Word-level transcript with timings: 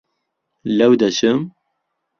لەو 0.77 0.91
دەچم؟ 1.01 1.39